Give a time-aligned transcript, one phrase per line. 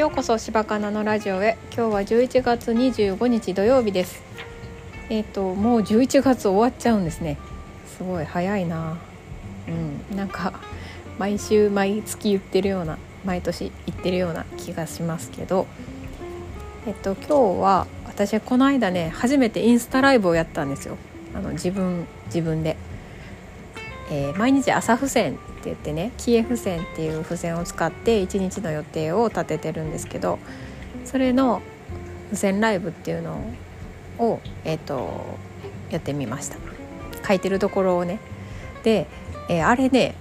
[0.00, 1.58] ようこそ柴かなのラジオへ。
[1.76, 4.22] 今日は11月25日土曜日です。
[5.10, 7.36] えっ、ともう11月終わっちゃうんですね。
[7.98, 8.96] すごい早いな。
[9.68, 10.16] うん。
[10.16, 10.54] なんか
[11.18, 15.66] 毎週毎月言ってるような毎年言ってるような気がしますけど。
[16.86, 20.96] えっと今日は私はこの間ね初めてインスタライブをやったんですよ。
[21.34, 22.78] あの自分自分で、
[24.10, 30.38] えー、毎日朝付箋って言ってねキエ付箋っていう付箋を使って一日の予定を立ててるんですけど
[31.04, 31.62] それの
[32.26, 33.40] 付箋ライブっていうの
[34.18, 35.38] を、えーと、
[35.90, 36.58] やってみました。
[37.26, 38.20] 書いてるところをね。
[38.82, 39.06] で、
[39.48, 40.14] えー、あれね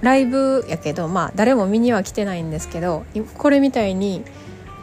[0.00, 3.04] ライブやけどまあ誰も見には来てないんですけど
[3.36, 4.22] これみたいに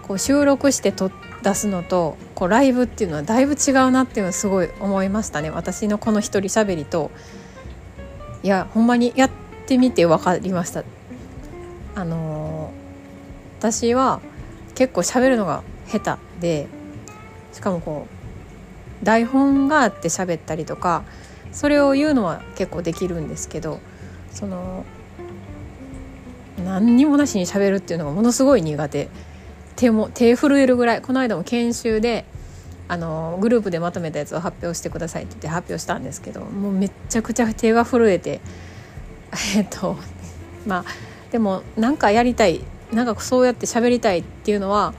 [0.04, 5.52] こう収録して撮出すのとこうライブっていうのはだいぶ違うなっていうのはすごい思いましたね。
[5.52, 7.12] 私のこの一人喋りと
[8.46, 9.32] いやほんまにやっ
[9.66, 10.84] てみて分かりました。
[11.96, 14.22] あのー、私は
[14.76, 16.68] 結構喋るのが下手で
[17.54, 18.06] しかもこ
[19.02, 21.06] う台本があって喋ったりとか
[21.52, 23.80] それを言うのは結構できるんですけど
[24.32, 24.86] その
[26.64, 29.10] 何にもなしに喋るっていうのがものすごい苦手。
[29.76, 31.02] 手も手震えるぐらい。
[31.02, 32.26] この間も研修で
[32.88, 38.42] あのグループでまとめたやつを発表してくださいって言って発表したんですけどもうめっちゃくちゃ手が震えて
[39.56, 39.98] えっと
[40.68, 40.86] まあ
[41.32, 42.62] でもなんかやりたい
[42.94, 44.94] なんかそうやって喋りたいっていうのは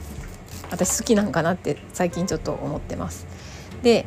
[0.70, 3.26] 私好きなんかなって最近ちょっと思ってます。
[3.82, 4.04] で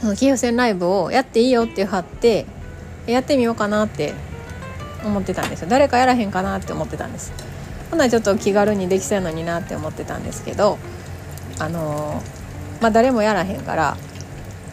[0.00, 2.46] その企業戦ライブをやっていいよって貼って
[3.06, 4.14] やってみようかなって
[5.04, 7.32] 思ってたんですよ誰かやらへんかなって思ってたんです
[7.90, 10.78] ほんならちょっと気軽にできそうやのになって思ってたんですけど
[11.58, 12.22] あの
[12.84, 13.96] まあ誰もやらへんから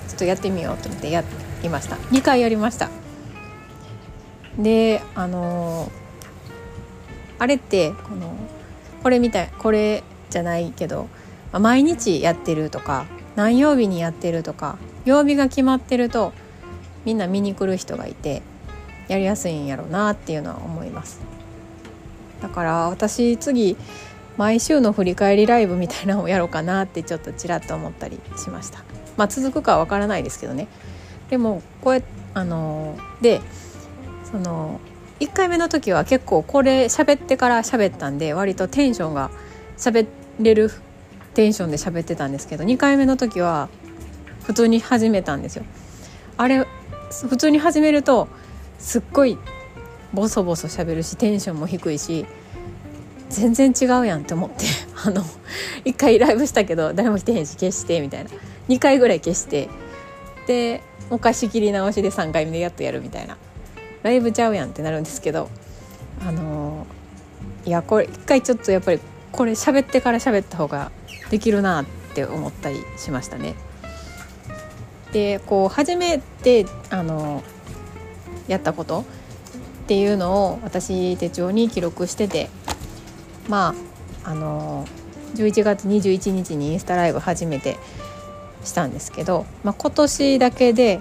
[0.09, 1.23] ちょっとやってみようと思ってや
[1.63, 2.89] りました2回やりました。
[4.59, 5.89] であの
[7.39, 8.35] あれってこの
[9.01, 11.07] これみたいこれじゃないけど、
[11.53, 13.05] まあ、毎日やってるとか
[13.37, 16.33] 何曜日にやってるとか曜日が決まってると
[17.05, 18.41] みんな見に来る人がいて
[19.07, 21.21] やりやすいんやろうなっていうのは思います。
[22.41, 23.77] だから私次
[24.41, 28.79] 毎週の振り返りライブみたいなのをやろうかなってちょっとちらっと思ったりしました。
[29.15, 30.67] まあ続くかはわからないですけどね。
[31.29, 32.01] でもこうや
[32.33, 33.39] あので
[34.31, 34.79] その
[35.19, 39.29] 1回目の時は結構これ喋ってから喋ったんで割とテンションが
[39.77, 40.07] 喋
[40.39, 40.71] れる
[41.35, 43.69] テンションで喋ってたんですけど2回目の時は
[44.41, 45.65] 普通に始めたんですよ。
[46.37, 46.65] あれ
[47.29, 48.27] 普通に始めると
[48.79, 49.37] すっごい
[50.15, 52.25] ボソボソ喋るしテンションも低いし
[53.31, 54.65] 全然違うやんって思って
[55.05, 55.23] あの
[55.85, 58.29] 1回ライブしたけど誰も来てへんし消してみたいな。
[58.69, 59.69] 2回ぐらい消して。
[60.47, 63.37] でもう一回仕切り直しで3回目でやっとやるみたいな。
[64.03, 65.49] ライブちゃうやんってなるんですけど
[66.25, 66.87] あの
[67.65, 68.99] いやこれ一回ちょっとやっぱり
[69.31, 70.91] これ喋ってから喋った方が
[71.29, 73.55] できるなって思ったりしましたね。
[75.13, 77.43] でこう初めてあの
[78.47, 82.49] やったことっていうのを私手帳に記録してて
[83.49, 83.73] ま
[84.23, 84.85] ああの
[85.35, 87.77] 11月21日にインスタライブ初めて
[88.63, 90.99] したんですけど、まあ、今年だけで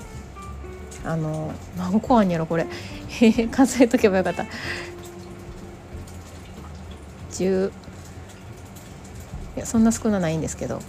[1.05, 2.67] あの何個あんやろこれ。
[3.51, 4.47] 数えとけばよかった。
[7.33, 7.73] 10
[9.57, 10.81] いやそんな少なないんですけど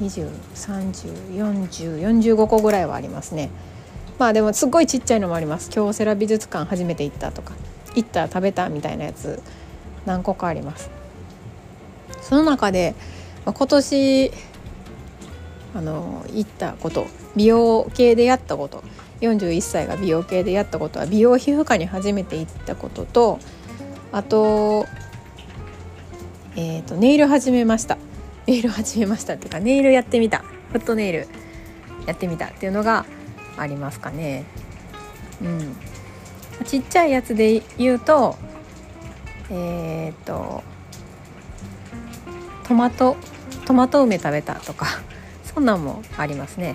[0.00, 3.50] 20304045個ぐらいはありますね。
[4.18, 5.70] まあでもすごいちっちゃいのもあります。
[5.70, 7.54] 京セラ美術館初めて行ったとか
[7.94, 9.42] 行った食べたみたいなやつ。
[10.06, 10.90] 何個かあります。
[12.22, 12.94] その中で、
[13.44, 14.32] 今年
[15.74, 17.06] あの行ったこと
[17.36, 18.82] 美容系でやったこと
[19.20, 23.38] 41歳が美容系でやったことは美容皮膚科に初めて行ったことと
[24.12, 24.86] あと,、
[26.56, 27.98] えーと、ネイル始めました。
[28.46, 30.38] ネイル始めましたっていうかネイルやってみた。
[30.72, 31.26] フットネイル
[32.06, 33.04] やってみたっていうのが
[33.58, 34.44] ありますかね。
[35.42, 35.76] うん、
[36.64, 38.36] ちっちゃいやつで言うと
[39.50, 40.62] えっ、と
[42.66, 43.16] トマト
[43.64, 44.86] トマト梅食べたとか
[45.44, 46.74] そんなんもありますね。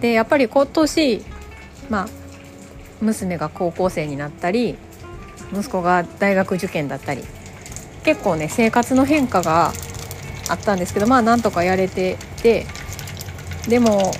[0.00, 1.24] でやっぱり今年
[1.88, 2.08] まあ
[3.00, 4.76] 娘が高校生になったり
[5.52, 7.24] 息子が大学受験だったり
[8.04, 9.72] 結構ね生活の変化が
[10.48, 12.66] あったんですけどまあなんとかやれてて
[13.68, 14.12] でも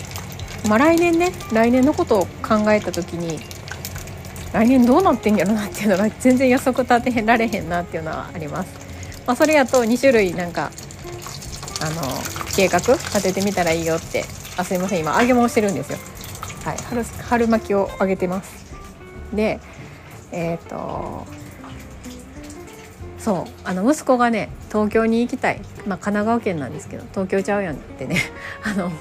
[0.68, 3.38] まあ来年ね来年のことを考えた時に
[4.52, 8.68] 来年どうなってんやろなっていうのが 全然予測立てられへんなっていうのはあります。
[9.26, 10.70] まあ、それやと2種類なんか
[11.80, 12.02] あの
[12.54, 14.24] 計画立ててみたらいいよって
[14.56, 15.98] あすいません今揚げ物してるんですよ。
[16.64, 18.50] はい、春春巻きを揚げてます。
[19.32, 19.60] で
[20.32, 21.26] えっ、ー、と
[23.26, 28.20] そうあの息子がね東京に行きたい、まあ、神奈川県なんですけど東京ちゃうやんってね
[28.62, 28.94] あの、ま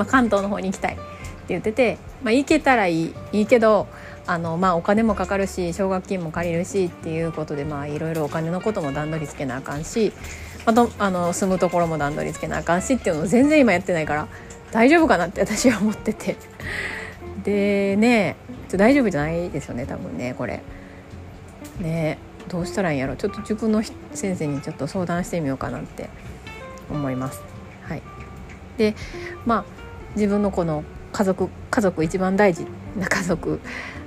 [0.00, 1.02] あ、関東の方に行きたいって
[1.50, 3.86] 言ってて、まあ、行けたらいいいいけど
[4.28, 10.12] あの、まあ、お金もかかるし奨学金も借りるしっていうことでまあいろいろお金のことも段取りつけなあかんし
[10.66, 14.28] あとあの住むところも段取りつけなあかんしっていうのを全然今やってないから
[14.70, 16.36] 大丈夫かなって私は思ってて
[17.42, 18.36] でね
[18.70, 20.62] 大丈夫じゃないですよね多分ねこれ。
[21.80, 23.82] ねどうしたらいいんやろちょっと塾の
[24.14, 26.08] 先生にちょっと相談してみようかなって
[26.90, 27.42] 思います。
[27.82, 28.02] はい、
[28.76, 28.94] で
[29.46, 29.64] まあ
[30.16, 30.82] 自分のこの
[31.12, 32.66] 家族家族一番大事
[32.96, 33.60] な家族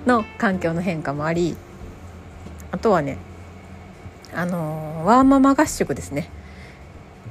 [0.05, 1.55] の環境の変化もあり
[2.71, 3.17] あとはね
[4.33, 6.29] あのワーママ合宿ですね。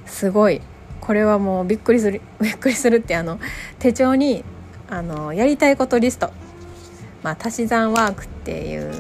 [0.06, 0.61] すごい。
[1.00, 3.38] これはもうびっくりする びっくりするってあの
[3.78, 4.44] 手帳に
[4.88, 6.31] あのやりたいことリスト。
[7.22, 8.93] まあ足し算ワークっていう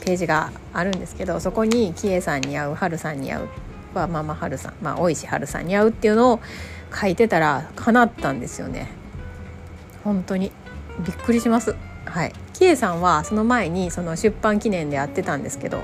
[0.00, 3.48] ページがあるんですけどそこにキエさんに会うハルさんに会う
[3.94, 6.40] はママハルさんまあ大石ハルさんに会うっていうのを
[6.92, 8.88] 書いてたら叶ったんですよね。
[10.04, 10.52] 本当に。
[11.00, 11.74] びっくりします。
[12.06, 12.32] はい。
[12.52, 15.82] キエさんはその前にその出版記念で会ってたんですけど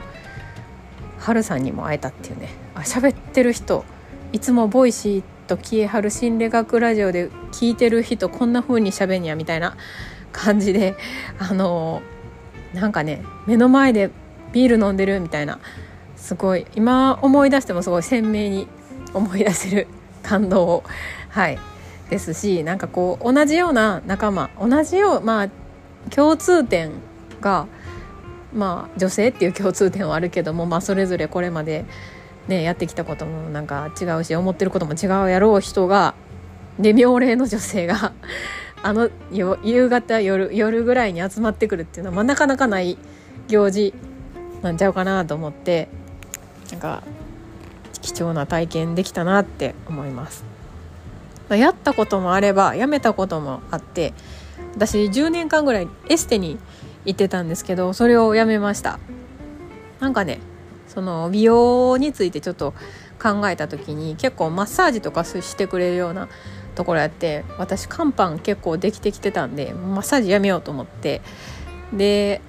[1.19, 2.49] ハルさんにも会えたっていうね。
[2.75, 3.85] あ喋ってる人
[4.33, 9.77] いつもボイシーとキエハル心理学ラジオで聞いてる人こんな風に喋んねやみたいな
[10.33, 10.97] 感じで
[11.39, 12.01] あの
[12.73, 14.11] なんかね目の前で
[14.53, 15.59] ビール飲んでるみたいな
[16.17, 18.69] すごい今思い出してもすごい鮮明に
[19.13, 19.89] 思い出せる
[20.23, 20.85] 感動を
[21.29, 21.59] はい
[22.09, 25.49] ですしなんかこう同じような仲間同じようまあ
[26.11, 26.91] 共通点
[27.41, 27.67] が
[28.55, 31.85] まあ女性っていう共通点はあるけども、まあ、それぞれこれまで、
[32.49, 36.15] ね、やってきたこともなんか違うし思ってることも違うやろう人が
[36.79, 38.13] で妙齢の女性が
[38.83, 42.99] あの夕方夜夜ぐらいに集まってくるっていうのは、まあ、なかなかない
[43.49, 43.95] 行事
[44.63, 45.89] なんちゃうかなと思って
[46.71, 47.03] なんか
[48.01, 50.45] 貴重な体験できたなって思います。
[51.49, 54.15] やったこともあればやめたこともあって
[54.75, 56.59] 私10年間ぐらいエステに
[57.05, 58.99] 行ってたんですけどそれをやめました。
[60.01, 60.41] なんかね
[60.89, 62.75] その美容についてちょっと
[63.23, 66.29] 考えた時に結構マッサージとかしてくれるような
[66.75, 71.23] ところやって私乾パン結構できてきてたんでマッサージやめようと思って
[71.93, 72.41] で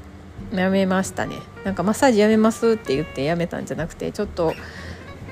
[0.52, 1.38] やめましたね。
[1.64, 4.54] なんかマッサージやめますって言ってやめたんじゃなくてちょっと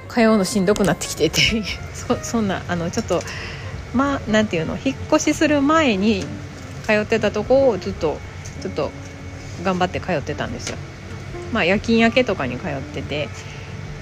[0.08, 1.42] 通うのしんどくなってきてて
[1.94, 3.22] そそんなあのちょっと
[3.94, 6.26] まあなんていうの引っ越しする前に
[6.92, 8.18] 通ってたとこをずっと
[8.62, 8.92] ちょっと
[9.64, 10.78] 頑張って通ってたんですよ。
[11.54, 13.30] まあ夜勤明けとかに通ってて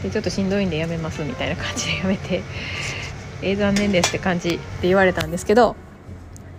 [0.04, 2.44] でちょっとしんどいんでやめますみたいな感じでやめて
[3.42, 4.50] えー、残念ですって感じ
[4.82, 5.76] で言われたんですけど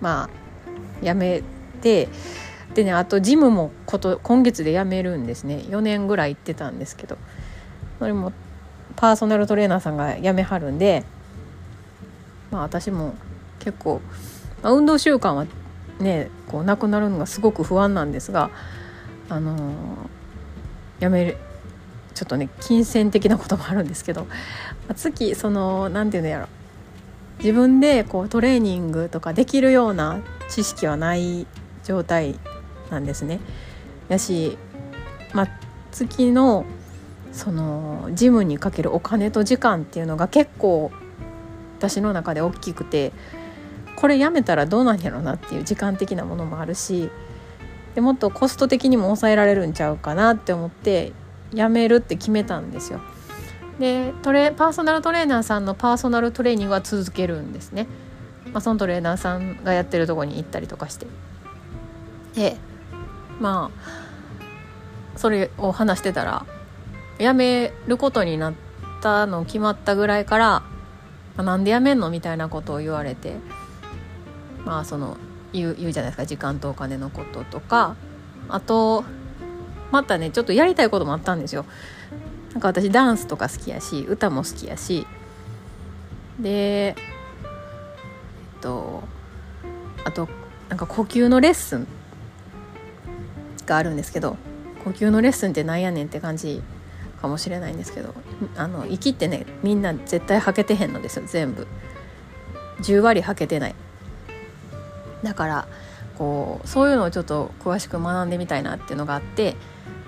[0.01, 0.29] ま
[1.03, 1.43] あやめ
[1.83, 2.09] て
[2.75, 5.65] でねあとジムもこと今月で辞めるんですね。
[5.69, 7.19] 4年ぐらい行ってたんですけど
[7.99, 8.33] それも
[8.97, 11.05] パーソナルトレーナーさんが辞めはるんで
[12.51, 13.15] まあ私も
[13.59, 14.01] 結構、
[14.63, 15.47] まあ、運動習慣は
[16.01, 18.51] ねこうなくなるのがすごく不安なんですが
[19.29, 19.61] あのー、
[21.01, 21.37] やめる
[22.15, 24.27] ちょっとね金銭的なこともあるんですけど、
[24.95, 26.49] 月その何て言うんやろ
[27.39, 31.47] 自分でこうトレーニングとかできるような知識はない
[31.85, 32.39] 状態
[32.91, 33.41] なんですね。
[34.09, 34.59] やし、
[35.33, 35.49] まあ、
[35.93, 36.67] 月の
[37.33, 40.91] そのジムにかけるお金と時間っていうのが結構
[41.79, 43.13] 私の中で大きくて
[43.97, 47.11] これやめたらどうなんやろなっていう時間的なものもあるし
[47.95, 51.13] でもっとコスト的にも抑えられるんちゃうかなって思って
[51.53, 53.01] やめるって決めたんですよ。
[53.79, 57.87] でトレパーソナルトレーナーさんのパーソナルトレーニングは続けるんですね、
[58.53, 61.07] まあ、そのトレーナーさんがやってるとこに行ったりとかして
[62.35, 62.57] で
[63.41, 66.45] まあそれを話してたら
[67.19, 68.55] 辞めることになっ
[69.01, 70.63] たの決まったぐらいから
[71.37, 73.37] 「まあ、なんで辞めんの?」みたいなことを言われて
[74.65, 75.17] まあその
[75.53, 76.27] 言う言うじゃないですか。
[76.27, 77.97] 時間とお金のこととか。
[78.49, 79.05] あと
[79.91, 81.65] またねちょっとやりたいこともあったんですよ。
[82.53, 85.07] なんか私ダンスとか好きやし歌も好きやし。
[86.39, 86.51] で
[86.89, 89.03] えっと
[90.05, 90.29] あと
[90.69, 91.87] なんか呼吸のレッスン
[93.67, 94.37] があるんですけど
[94.85, 96.63] 呼吸のレッスンってなんやねんって感じ
[97.21, 98.15] かもしれないんですけど
[98.57, 101.67] あの息ってねみんな絶対吐けてへんのですよ全部。
[102.83, 103.75] 10割吐けてない。
[105.23, 105.69] だから
[106.17, 109.57] こうそういうのをちょっと詳しく学んでみたいなっていうのがあって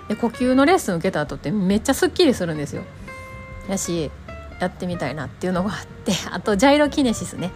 [0.07, 2.83] で呼吸のレッスン受けた後ってめっちゃすっきりするんですよ。
[3.69, 4.11] やし
[4.59, 7.51] やってみたいなっていうのがあって あとジャイロキネシスね。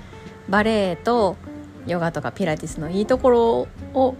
[0.50, 1.36] バレエと
[1.86, 4.16] ヨガとかピラティスのいいところを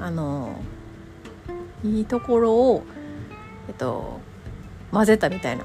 [0.00, 0.60] あの
[1.84, 2.82] いいところを
[3.68, 4.20] えっと
[4.92, 5.64] 混ぜたみたいな。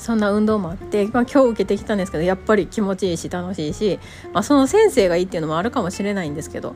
[0.00, 4.00] そんな運動もあって、まあ、今日受けてきたんですけどやっぱり気持ちいいし楽しいし、
[4.32, 6.72] まあ、その先生がいいっていうのもあるかもしれないんですけど、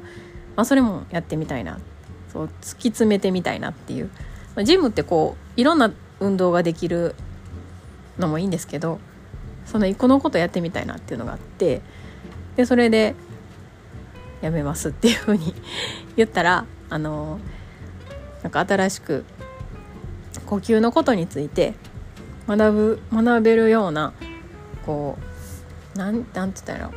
[0.57, 1.81] まあ、それもやってみたいな
[2.33, 4.11] そう突き詰めてみたいなっていう、
[4.55, 5.91] まあ、ジムってこういろんな
[6.21, 7.15] 運動ができる
[8.19, 9.01] のもいいんですけど
[9.65, 11.81] そのこのことやってみたいなっていうのがあって
[12.57, 13.15] でそれで
[14.43, 15.55] やめますっていうふうに
[16.17, 17.39] 言ったらあの
[18.43, 19.25] なんか新しく
[20.45, 21.75] 呼吸のことについて
[22.47, 24.13] 学ぶ学べるような
[24.85, 25.19] こ
[25.95, 26.91] うなんなんて言ったら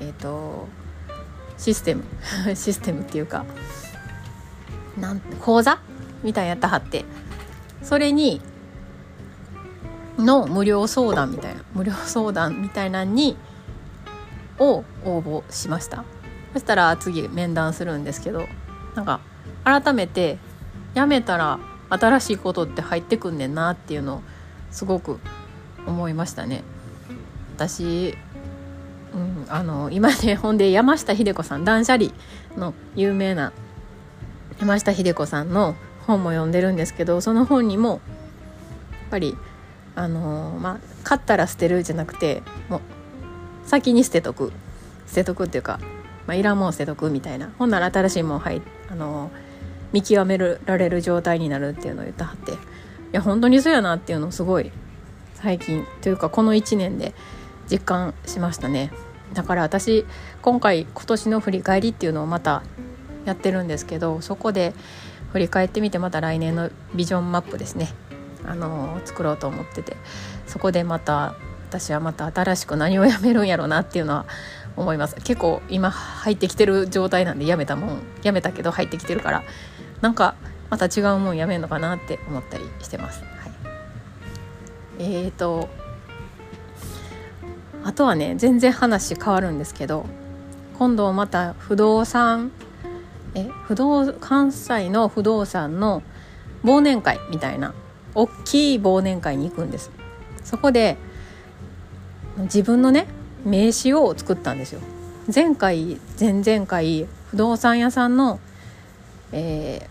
[0.00, 0.68] えっ、ー、と
[1.58, 2.04] システム。
[2.54, 3.44] システムっていうか
[4.98, 5.78] なん講座？
[6.22, 7.04] みたいなやったはって。
[7.82, 8.40] それに
[10.18, 11.62] の無料相談みたいな。
[11.74, 13.36] 無料相談みたいなに
[14.58, 16.04] を応募しました。
[16.52, 18.46] そしたら次面談するんですけど
[18.94, 19.20] なんか
[19.64, 20.38] 改めて
[20.94, 21.58] 辞めたら
[21.90, 24.22] 新しいことって入ってくんねんなっていうのを
[24.70, 25.20] すごく
[25.86, 26.62] 思いましたね。
[27.56, 28.16] 私、
[29.14, 32.10] うん、あの今ねほんで山下秀子さん断捨離
[32.56, 33.52] の有名な
[34.60, 35.74] 山下秀子さんの
[36.06, 38.00] 本も読んでるんですけどその本にもやっ
[39.10, 39.36] ぱり
[39.94, 42.80] あのまあ買ったら捨てるじゃなくてもう
[43.64, 44.52] 先に捨てとく
[45.06, 45.80] 捨てとくっていうか、
[46.26, 49.30] まあ、いらんもん捨てとくみたいなほんなら新しいもん入あの
[49.92, 52.54] 見極められる状態になるっていうのを言ったはってい
[53.12, 54.70] や本当にそうやなっていうのをすごい
[55.34, 57.14] 最近というかこの1年で
[57.70, 58.92] 実感しましたね。
[59.34, 60.06] だから私
[60.40, 62.62] 今回今年の振り返りっていうのをまた
[63.24, 64.72] やってるんですけどそこで
[65.32, 67.88] 振り返ってみてまた来年のビジョンマップですね。
[68.44, 69.96] あの作ろうと思ってて。
[70.46, 71.34] そこでまた
[71.68, 74.26] 私はまた新しく何をやめるんやろうなっていうのは
[74.76, 75.16] 思います。
[75.16, 79.42] 結構今入ってきてる状態なんでやめたもんやめたけど入ってきてるから。
[80.00, 80.34] なんか
[80.70, 83.20] また違うもんやめるのかなって思ったりしてます。
[83.20, 83.52] はい、
[84.98, 85.68] えーと
[87.84, 90.06] あとはね全然話変わるんですけど
[90.76, 92.50] 今度また不動産
[93.34, 96.02] え不動関西の不動産の
[96.64, 97.74] 忘年会みたいな
[98.14, 99.90] 大きい忘年会に行くんです。
[100.42, 100.96] そこで
[102.38, 103.06] 自分のね
[103.44, 104.80] 名刺を作ったんですよ。
[105.32, 108.40] 前回前々回不動産屋さんの、
[109.32, 109.88] え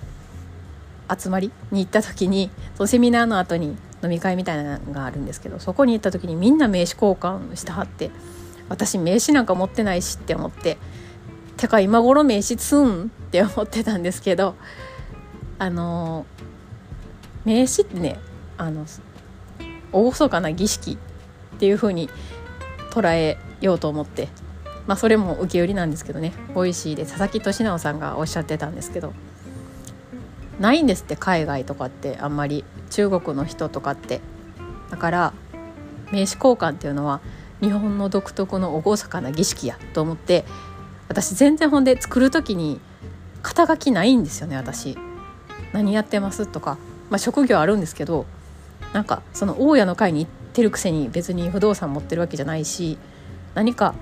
[1.07, 2.49] ー、集まりに行った時に
[2.85, 8.11] セミナーの後に飲み会みたいなのがあるんですけどそこに行った時にみんな名刺交換してはって
[8.69, 10.77] 私名刺なんか持ってないしって思って
[11.57, 14.55] てか今頃名刺つんって思ってたんですけど
[15.57, 16.25] あの
[17.45, 18.19] 名刺ってね
[18.57, 18.85] あの
[19.91, 20.97] 厳かな儀式
[21.55, 22.09] っていう風に
[22.91, 24.27] 捉えようと思って
[24.87, 26.33] まあそれも受け売りなんですけどね。
[26.53, 29.13] ボイシーで佐々木俊尚さんがおっしゃってたんですけど。
[30.59, 34.21] ないんですって海外とかってあんまり中国の人とかって。
[34.89, 35.33] だから
[36.11, 37.19] 名刺交換っていうのは
[37.61, 40.45] 日本の独特の厳かな儀式やと思って。
[41.07, 42.79] 私全然ほんで作る時に
[43.43, 44.97] 肩書きないんですよね私。
[45.71, 46.77] 何やってますとか。
[47.09, 48.25] まあ、職業あるんですけど。
[48.93, 52.97] なんかその大家の会に行ってるくせに別に不動産持ってるわけじゃないし。
[53.55, 53.93] 何か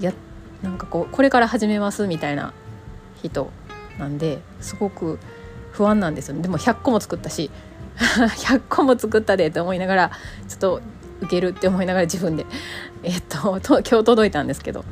[0.00, 0.14] やっ
[0.62, 2.52] なんかこうこれから始めますみたいな
[3.22, 3.50] 人
[3.98, 5.18] なんですごく
[5.72, 6.42] 不安なんですよね。
[6.42, 7.50] でも100個も作ったし
[7.96, 10.10] 100個も作ったでって思いながら
[10.48, 10.80] ちょっと
[11.20, 12.46] 受けるって思いながら自分で。
[13.02, 14.84] えっと今日届いたんですけど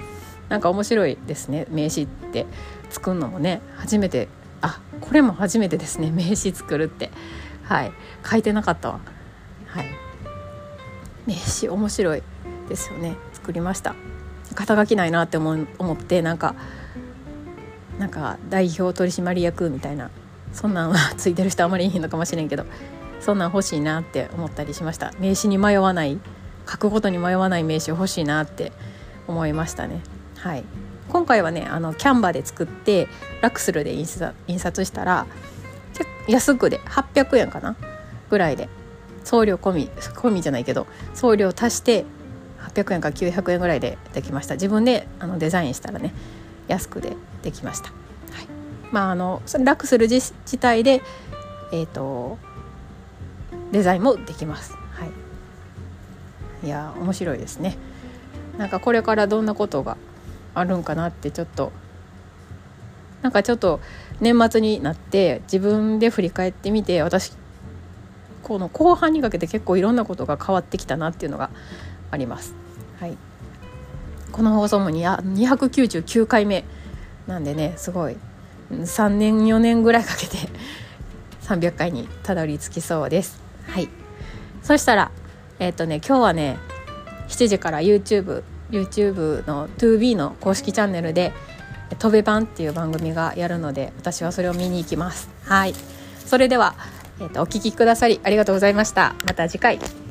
[0.48, 1.66] なんか面白いですね。
[1.70, 2.46] 名刺って
[2.90, 3.60] 作るのもね。
[3.76, 4.28] 初めて
[4.60, 6.10] あこれも初めてですね。
[6.10, 7.10] 名刺作るって。
[7.64, 7.92] はい。
[8.28, 9.00] 書いてなかったわ。
[9.66, 9.86] はい。
[11.26, 12.22] 名刺面白い
[12.68, 13.16] ですよね。
[13.32, 13.94] 作りました。
[14.56, 16.56] 肩書きないなって思思ってなんか
[18.00, 20.10] なんか代表取締役みたいな
[20.52, 22.64] そんなんはついてる人あまりいいのかもしれんけど
[23.20, 25.12] そんなん欲しいなって思ったりしました。
[25.18, 26.18] 名刺に迷わない
[26.68, 28.72] 書くことに迷わない名刺欲しいなって
[29.28, 30.00] 思いましたね。
[30.38, 30.64] はい。
[31.08, 33.08] 今回はねあのキャンバーで作って
[33.40, 35.26] ラクスルで印刷したら
[36.28, 37.76] 安くで800円かな？
[38.28, 38.68] ぐらいで
[39.22, 42.04] 送料込み込みじゃないけど送料足して
[42.68, 44.54] 800円か900円ぐらいでできました。
[44.54, 46.12] 自分であのデザインしたらね
[46.68, 48.48] 安くでできました、はい、
[48.90, 51.02] まああの楽する自体で
[51.72, 52.38] えっ、ー、と
[53.72, 54.72] デザインもできます。
[54.72, 55.06] は
[56.62, 56.66] い。
[56.66, 57.76] いや面白いですね。
[58.58, 59.96] なんかこれからどんなことが
[60.54, 61.72] あるんかなってちょっと
[63.22, 63.80] なんかちょっと
[64.20, 67.32] 年末になって自分で振り返ってみて私
[68.42, 71.50] この後半にかけて結構いろんなことが変わってきたなっていうのが
[72.10, 72.54] あります。
[73.00, 73.16] はい、
[74.32, 76.64] この放送も299回目
[77.26, 78.16] なんでねすごい。
[78.70, 80.36] 3年4年ぐらいかけて
[81.46, 83.40] 300回にたどり着きそうです。
[83.68, 83.88] はい。
[84.62, 85.10] そしたら
[85.58, 86.58] えっ、とね今日はね
[87.28, 91.32] 7時から YouTube YouTube の 2B の公式チャンネルで
[91.98, 95.28] 「飛べ版」っていう番組がやるので私はそれを見に行きます。
[95.44, 95.74] はい。
[96.24, 96.74] それでは、
[97.20, 99.14] えーとお聞きくださりありがとうございました。
[99.24, 100.05] また次回。